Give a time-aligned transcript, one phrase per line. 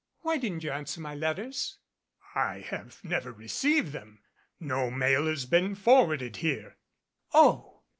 [0.21, 1.77] "Why didn't you answer my letters?"
[2.33, 4.23] "I have never received them.
[4.59, 6.77] No mail has been for warded here."
[7.35, 7.81] "Oh!"